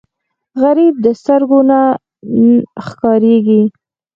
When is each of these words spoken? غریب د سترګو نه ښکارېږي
غریب 0.61 0.95
د 1.05 1.07
سترګو 1.19 1.59
نه 1.69 1.79
ښکارېږي 2.85 3.61